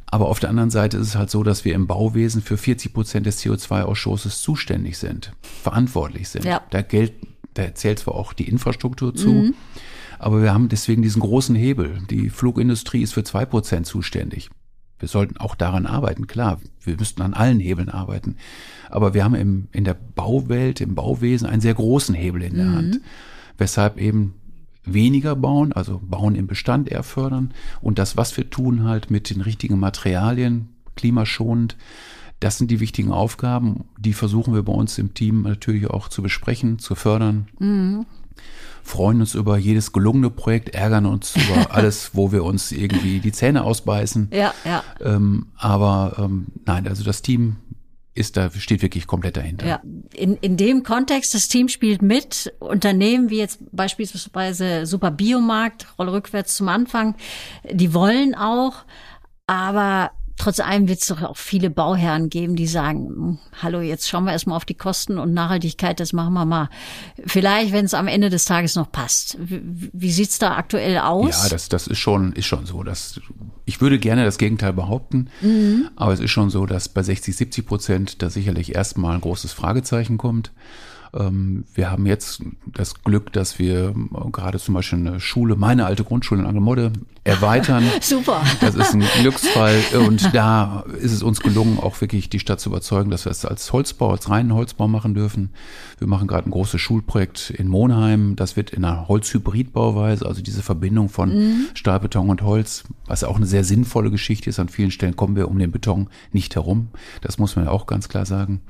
[0.06, 2.92] Aber auf der anderen Seite ist es halt so, dass wir im Bauwesen für 40
[2.92, 6.44] Prozent des CO2-Ausstoßes zuständig sind, verantwortlich sind.
[6.44, 6.62] Ja.
[6.70, 7.12] Da, gilt,
[7.54, 9.52] da zählt zwar auch die Infrastruktur zu,
[10.18, 11.98] aber wir haben deswegen diesen großen Hebel.
[12.08, 14.50] Die Flugindustrie ist für zwei Prozent zuständig.
[14.98, 16.60] Wir sollten auch daran arbeiten, klar.
[16.80, 18.36] Wir müssten an allen Hebeln arbeiten.
[18.88, 22.72] Aber wir haben im, in der Bauwelt, im Bauwesen einen sehr großen Hebel in der
[22.72, 23.00] Hand.
[23.58, 24.34] Weshalb eben
[24.84, 29.30] weniger bauen, also bauen im Bestand eher fördern und das, was wir tun, halt mit
[29.30, 31.76] den richtigen Materialien, klimaschonend,
[32.40, 36.22] das sind die wichtigen Aufgaben, die versuchen wir bei uns im Team natürlich auch zu
[36.22, 37.48] besprechen, zu fördern.
[38.82, 43.32] Freuen uns über jedes gelungene Projekt, ärgern uns über alles, wo wir uns irgendwie die
[43.32, 44.30] Zähne ausbeißen.
[44.32, 44.84] Ja, ja.
[45.00, 47.56] Ähm, aber ähm, nein, also das Team
[48.16, 49.66] ist da, steht wirklich komplett dahinter.
[49.66, 49.82] Ja,
[50.14, 56.08] in, in dem Kontext, das Team spielt mit, Unternehmen wie jetzt beispielsweise Super Biomarkt, Roll
[56.08, 57.14] rückwärts zum Anfang,
[57.70, 58.84] die wollen auch,
[59.46, 64.08] aber trotz allem wird es doch auch viele Bauherren geben, die sagen, hm, hallo, jetzt
[64.08, 66.68] schauen wir erstmal auf die Kosten und Nachhaltigkeit, das machen wir mal.
[67.26, 69.36] Vielleicht, wenn es am Ende des Tages noch passt.
[69.40, 71.44] Wie, wie sieht's da aktuell aus?
[71.44, 72.82] Ja, das, das ist schon, ist schon so.
[72.82, 73.20] Dass,
[73.64, 75.28] ich würde gerne das Gegenteil behaupten,
[75.96, 79.52] aber es ist schon so, dass bei 60, 70 Prozent da sicherlich erstmal ein großes
[79.52, 80.52] Fragezeichen kommt.
[81.16, 85.86] Ähm, Wir haben jetzt das Glück, dass wir äh, gerade zum Beispiel eine Schule, meine
[85.86, 86.92] alte Grundschule in Angelmodde,
[87.24, 87.84] erweitern.
[88.00, 88.42] Super.
[88.60, 92.68] Das ist ein Glücksfall und da ist es uns gelungen, auch wirklich die Stadt zu
[92.68, 95.50] überzeugen, dass wir es als Holzbau, als reinen Holzbau machen dürfen.
[95.98, 98.36] Wir machen gerade ein großes Schulprojekt in Monheim.
[98.36, 103.46] Das wird in einer Holzhybridbauweise, also diese Verbindung von Stahlbeton und Holz, was auch eine
[103.46, 104.60] sehr sinnvolle Geschichte ist.
[104.60, 106.88] An vielen Stellen kommen wir um den Beton nicht herum.
[107.22, 108.60] Das muss man ja auch ganz klar sagen.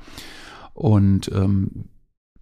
[0.73, 1.85] Und ähm,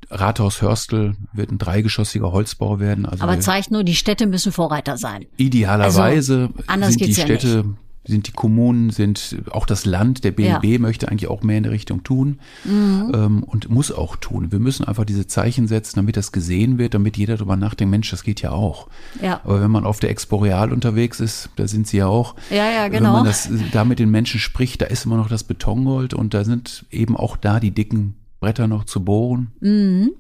[0.09, 3.05] Rathaus Hörstel wird ein dreigeschossiger Holzbau werden.
[3.05, 5.25] Also aber zeigt nur, die Städte müssen Vorreiter sein.
[5.37, 7.65] Idealerweise Also, anders sind die ja Städte,
[8.07, 10.77] sind die Kommunen, sind auch das Land, der BNB Ja.
[10.77, 10.81] Mhm.
[10.83, 14.51] möchte eigentlich auch mehr in der Richtung tun ähm, und muss auch tun.
[14.51, 18.11] Wir müssen einfach diese Zeichen setzen, damit das gesehen wird, damit jeder darüber nachdenkt, Mensch,
[18.11, 18.87] das geht ja auch.
[19.21, 19.41] Ja.
[19.43, 22.35] Aber wenn man auf der Exporeal unterwegs ist, da sind sie ja auch.
[22.51, 23.13] Ja, ja, Wenn genau.
[23.13, 26.43] man das, da mit den Menschen spricht, da ist immer noch das Betongold und da
[26.43, 29.51] sind eben auch da die dicken Bretter noch zu bohren.
[29.59, 30.11] Mhm.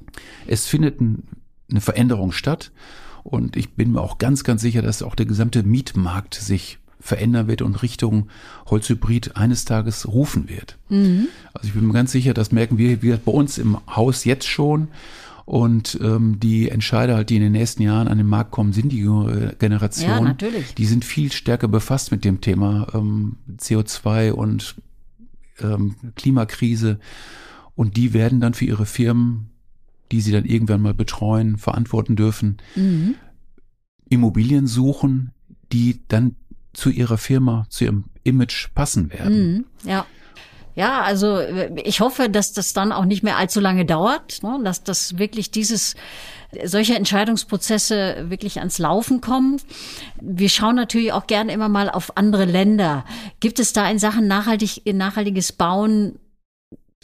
[0.47, 1.23] Es findet ein,
[1.69, 2.71] eine Veränderung statt
[3.23, 7.47] und ich bin mir auch ganz, ganz sicher, dass auch der gesamte Mietmarkt sich verändern
[7.47, 8.29] wird und Richtung
[8.65, 10.77] Holzhybrid eines Tages rufen wird.
[11.53, 14.47] Also ich bin mir ganz sicher, das merken wir, wir bei uns im Haus jetzt
[14.47, 14.87] schon.
[15.45, 18.91] Und ähm, die Entscheider, halt, die in den nächsten Jahren an den Markt kommen, sind
[18.91, 20.09] die jüngere Generation.
[20.09, 20.73] Ja, natürlich.
[20.73, 24.73] Die sind viel stärker befasst mit dem Thema ähm, CO2 und
[25.59, 26.99] ähm, Klimakrise.
[27.75, 29.49] Und die werden dann für ihre Firmen,
[30.11, 32.57] die sie dann irgendwann mal betreuen, verantworten dürfen,
[34.09, 35.31] Immobilien suchen,
[35.71, 36.35] die dann
[36.73, 39.53] zu ihrer Firma, zu ihrem Image passen werden.
[39.53, 40.05] Mhm, ja.
[40.75, 41.39] Ja, also
[41.85, 44.59] ich hoffe, dass das dann auch nicht mehr allzu lange dauert, ne?
[44.61, 45.95] dass das wirklich dieses
[46.65, 49.61] solche Entscheidungsprozesse wirklich ans Laufen kommen.
[50.19, 53.05] Wir schauen natürlich auch gerne immer mal auf andere Länder.
[53.39, 56.19] Gibt es da in Sachen nachhaltig, nachhaltiges Bauen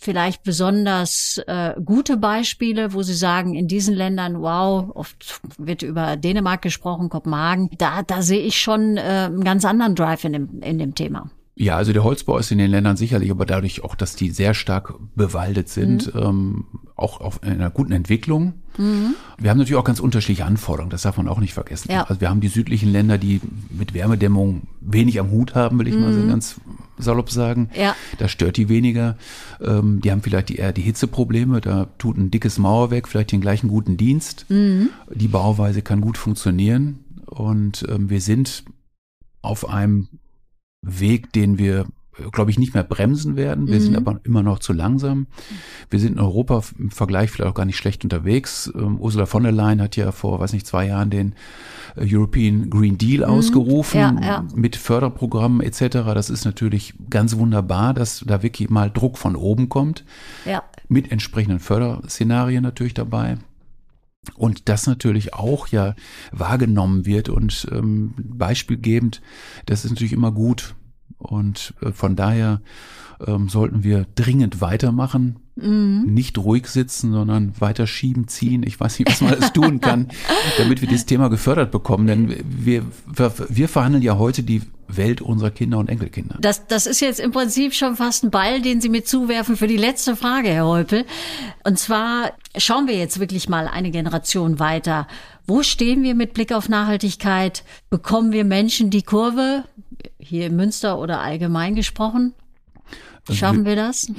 [0.01, 6.17] vielleicht besonders äh, gute Beispiele, wo Sie sagen, in diesen Ländern, wow, oft wird über
[6.17, 10.61] Dänemark gesprochen, Kopenhagen, da, da sehe ich schon äh, einen ganz anderen Drive in dem,
[10.61, 11.29] in dem Thema.
[11.53, 14.55] Ja, also der Holzbau ist in den Ländern sicherlich, aber dadurch auch, dass die sehr
[14.55, 18.53] stark bewaldet sind, ähm, auch auf einer guten Entwicklung.
[18.77, 21.91] Wir haben natürlich auch ganz unterschiedliche Anforderungen, das darf man auch nicht vergessen.
[21.91, 22.03] Ja.
[22.03, 25.95] Also wir haben die südlichen Länder, die mit Wärmedämmung wenig am Hut haben, will ich
[25.95, 26.59] mal so ganz
[27.01, 27.69] salopp sagen.
[27.75, 27.95] Ja.
[28.17, 29.17] Das stört die weniger.
[29.61, 31.61] Ähm, die haben vielleicht die, eher die Hitzeprobleme.
[31.61, 34.45] Da tut ein dickes Mauerwerk vielleicht den gleichen guten Dienst.
[34.49, 34.89] Mhm.
[35.13, 36.99] Die Bauweise kann gut funktionieren.
[37.25, 38.63] Und ähm, wir sind
[39.41, 40.07] auf einem
[40.81, 41.85] Weg, den wir
[42.31, 43.67] glaube ich, nicht mehr bremsen werden.
[43.67, 43.81] Wir mhm.
[43.81, 45.27] sind aber immer noch zu langsam.
[45.89, 48.71] Wir sind in Europa im Vergleich vielleicht auch gar nicht schlecht unterwegs.
[48.75, 51.33] Ähm, Ursula von der Leyen hat ja vor, weiß nicht, zwei Jahren den
[51.95, 53.33] äh, European Green Deal mhm.
[53.33, 54.47] ausgerufen ja, ja.
[54.53, 55.79] mit Förderprogrammen etc.
[56.13, 60.05] Das ist natürlich ganz wunderbar, dass da wirklich mal Druck von oben kommt.
[60.45, 60.63] Ja.
[60.87, 63.37] Mit entsprechenden Förderszenarien natürlich dabei.
[64.35, 65.95] Und das natürlich auch ja
[66.31, 69.21] wahrgenommen wird und ähm, beispielgebend,
[69.65, 70.75] das ist natürlich immer gut,
[71.21, 72.61] und äh, von daher
[73.27, 76.05] ähm, sollten wir dringend weitermachen, mhm.
[76.05, 78.63] nicht ruhig sitzen, sondern weiter schieben, ziehen.
[78.63, 80.07] Ich weiß nicht, was man alles tun kann,
[80.57, 82.07] damit wir dieses Thema gefördert bekommen.
[82.07, 82.83] Denn wir,
[83.49, 86.37] wir verhandeln ja heute die Welt unserer Kinder und Enkelkinder.
[86.41, 89.67] Das, das ist jetzt im Prinzip schon fast ein Ball, den Sie mir zuwerfen für
[89.67, 91.05] die letzte Frage, Herr Heupel.
[91.63, 95.07] Und zwar schauen wir jetzt wirklich mal eine Generation weiter.
[95.47, 97.63] Wo stehen wir mit Blick auf Nachhaltigkeit?
[97.89, 99.63] Bekommen wir Menschen die Kurve?
[100.19, 102.33] Hier in Münster oder allgemein gesprochen?
[103.29, 104.11] Schaffen wir, wir das?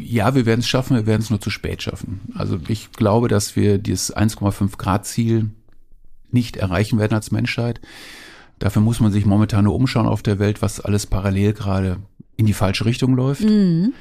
[0.00, 2.20] Ja, wir werden es schaffen, wir werden es nur zu spät schaffen.
[2.34, 5.50] Also ich glaube, dass wir dieses 1,5 Grad Ziel
[6.30, 7.80] nicht erreichen werden als Menschheit.
[8.58, 11.98] Dafür muss man sich momentan nur umschauen auf der Welt, was alles parallel gerade
[12.36, 13.42] in die falsche Richtung läuft.
[13.42, 13.92] Mhm.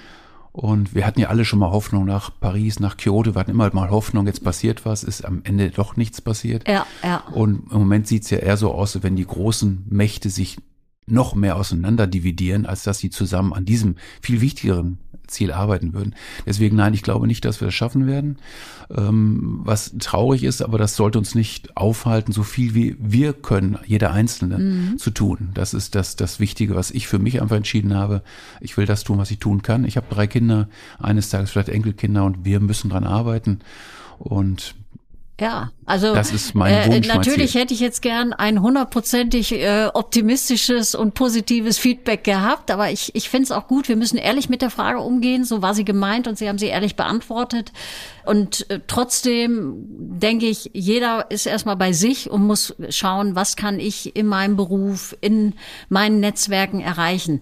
[0.54, 3.36] Und wir hatten ja alle schon mal Hoffnung nach Paris, nach Kyoto.
[3.36, 6.66] Wir hatten immer mal Hoffnung, jetzt passiert was, ist am Ende doch nichts passiert.
[6.66, 7.24] Ja, ja.
[7.34, 10.58] Und im Moment sieht es ja eher so aus, wenn die großen Mächte sich
[11.08, 16.16] noch mehr auseinander dividieren, als dass sie zusammen an diesem viel wichtigeren Ziel arbeiten würden.
[16.46, 18.38] Deswegen nein, ich glaube nicht, dass wir das schaffen werden.
[18.96, 23.78] Ähm, was traurig ist, aber das sollte uns nicht aufhalten, so viel wie wir können,
[23.86, 24.98] jeder Einzelne, mhm.
[24.98, 25.50] zu tun.
[25.54, 28.22] Das ist das, das Wichtige, was ich für mich einfach entschieden habe.
[28.62, 29.86] Ich will das tun, was ich tun kann.
[29.86, 33.60] Ich habe drei Kinder, eines Tages vielleicht Enkelkinder und wir müssen dran arbeiten.
[34.20, 34.76] Und
[35.40, 39.88] ja, also das ist mein Wunsch, äh, natürlich hätte ich jetzt gern ein hundertprozentig äh,
[39.94, 44.50] optimistisches und positives Feedback gehabt, aber ich, ich finde es auch gut, wir müssen ehrlich
[44.50, 47.72] mit der Frage umgehen, so war sie gemeint und Sie haben sie ehrlich beantwortet.
[48.26, 53.80] Und äh, trotzdem denke ich, jeder ist erstmal bei sich und muss schauen, was kann
[53.80, 55.54] ich in meinem Beruf, in
[55.90, 57.42] meinen Netzwerken erreichen.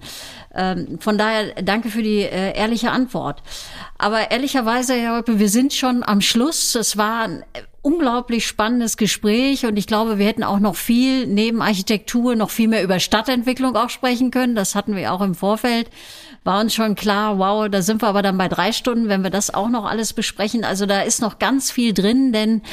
[0.54, 3.42] Ähm, von daher danke für die äh, ehrliche Antwort.
[3.98, 6.76] Aber ehrlicherweise, Herr Röppel, wir sind schon am Schluss.
[6.76, 7.46] Es war ein
[8.34, 12.68] unglaublich spannendes Gespräch und ich glaube, wir hätten auch noch viel neben Architektur noch viel
[12.68, 14.56] mehr über Stadtentwicklung auch sprechen können.
[14.56, 15.88] Das hatten wir auch im Vorfeld.
[16.44, 19.30] War uns schon klar, wow, da sind wir aber dann bei drei Stunden, wenn wir
[19.30, 20.66] das auch noch alles besprechen.
[20.66, 22.64] Also da ist noch ganz viel drin, denn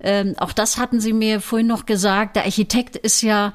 [0.00, 2.36] ähm, auch das hatten Sie mir vorhin noch gesagt.
[2.36, 3.54] Der Architekt ist ja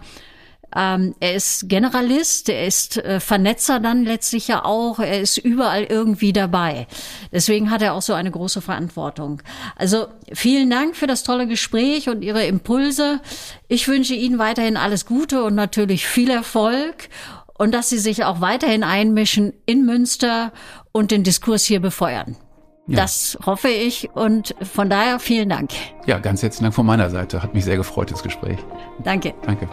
[0.75, 5.83] ähm, er ist Generalist, er ist äh, Vernetzer dann letztlich ja auch, er ist überall
[5.83, 6.87] irgendwie dabei.
[7.31, 9.41] Deswegen hat er auch so eine große Verantwortung.
[9.75, 13.19] Also vielen Dank für das tolle Gespräch und Ihre Impulse.
[13.67, 17.09] Ich wünsche Ihnen weiterhin alles Gute und natürlich viel Erfolg
[17.57, 20.51] und dass Sie sich auch weiterhin einmischen in Münster
[20.91, 22.35] und den Diskurs hier befeuern.
[22.87, 22.97] Ja.
[22.97, 25.71] Das hoffe ich und von daher vielen Dank.
[26.05, 27.41] Ja, ganz herzlichen Dank von meiner Seite.
[27.41, 28.57] Hat mich sehr gefreut, das Gespräch.
[29.03, 29.33] Danke.
[29.45, 29.69] Danke.